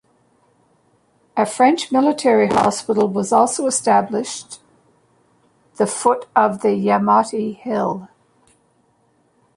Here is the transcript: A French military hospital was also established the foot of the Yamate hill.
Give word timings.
A 1.37 1.45
French 1.45 1.91
military 1.91 2.47
hospital 2.47 3.07
was 3.07 3.31
also 3.31 3.67
established 3.67 4.59
the 5.75 5.85
foot 5.85 6.25
of 6.35 6.61
the 6.63 6.69
Yamate 6.75 7.57
hill. 7.57 8.09